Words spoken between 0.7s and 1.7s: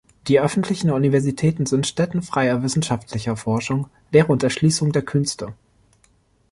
Universitäten